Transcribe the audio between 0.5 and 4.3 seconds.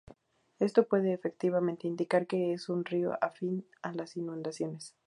Esto puede, efectivamente, indicar que es un río afín a las